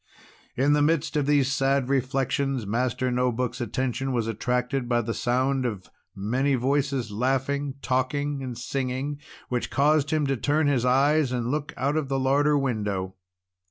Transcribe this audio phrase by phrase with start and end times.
[0.57, 5.13] In the midst of these sad reflections, Master No Book's attention was attracted by the
[5.13, 9.19] sound of many voices laughing, talking, and singing,
[9.49, 13.13] which caused him to turn his eyes and look out of the larder window.